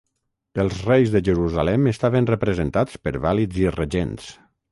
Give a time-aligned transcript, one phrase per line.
[0.61, 4.35] Els reis de Jerusalem estaven representats per vàlids i regents.